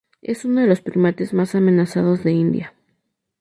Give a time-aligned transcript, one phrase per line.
[0.23, 2.73] Es uno de los primates más amenazados de India.